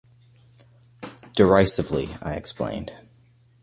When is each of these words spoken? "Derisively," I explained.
"Derisively," 1.35 2.15
I 2.23 2.31
explained. 2.31 2.91